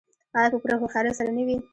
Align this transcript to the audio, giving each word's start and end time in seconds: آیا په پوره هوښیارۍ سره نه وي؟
آیا 0.37 0.49
په 0.51 0.57
پوره 0.61 0.75
هوښیارۍ 0.81 1.11
سره 1.19 1.31
نه 1.37 1.43
وي؟ 1.47 1.57